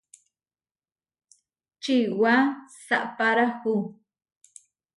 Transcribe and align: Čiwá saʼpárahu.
Čiwá 1.83 2.35
saʼpárahu. 2.85 3.73